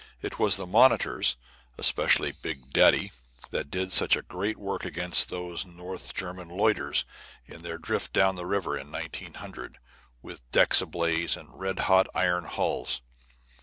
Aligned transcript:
It 0.23 0.39
was 0.39 0.57
the 0.57 0.65
monitors, 0.65 1.35
especially 1.77 2.31
"Big 2.31 2.71
Daddy," 2.71 3.11
that 3.51 3.69
did 3.69 3.91
such 3.93 4.17
great 4.27 4.57
work 4.57 4.83
against 4.83 5.29
those 5.29 5.63
North 5.63 6.15
German 6.15 6.47
Lloyders, 6.47 7.05
in 7.45 7.61
their 7.61 7.77
drift 7.77 8.11
down 8.11 8.35
the 8.35 8.47
river, 8.47 8.75
in 8.75 8.91
1900, 8.91 9.77
with 10.23 10.41
decks 10.51 10.81
ablaze 10.81 11.37
and 11.37 11.49
red 11.53 11.81
hot 11.81 12.07
iron 12.15 12.45
hulls. 12.45 13.03